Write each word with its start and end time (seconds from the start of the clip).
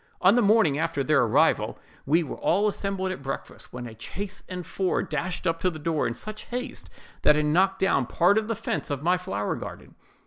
On 0.19 0.33
the 0.33 0.41
morning 0.41 0.79
after 0.79 1.03
their 1.03 1.21
arrival, 1.21 1.77
we 2.07 2.23
were 2.23 2.37
all 2.37 2.65
assembled 2.67 3.11
at 3.11 3.21
breakfast, 3.21 3.71
when 3.71 3.85
a 3.85 3.95
chaise 3.95 4.43
and 4.49 4.65
four 4.65 5.03
dashed 5.03 5.45
up 5.45 5.59
to 5.59 5.69
the 5.69 5.77
door 5.77 6.07
in 6.07 6.15
such 6.15 6.45
haste 6.45 6.89
that 7.21 7.35
it 7.37 7.43
knocked 7.43 7.77
down 7.77 8.07
part 8.07 8.39
of 8.39 8.47
the 8.47 8.55
fence 8.55 8.89
of 8.89 9.03
my 9.03 9.15
flower 9.15 9.55
garden. 9.55 9.93